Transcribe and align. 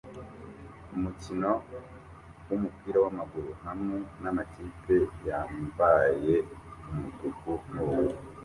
Umukino 0.95 1.51
wumupira 2.47 2.97
wamaguru 3.05 3.51
hamwe 3.65 3.97
namakipe 4.21 4.95
yambaye 5.27 6.33
umutuku 6.91 7.51
nubururu 7.71 8.19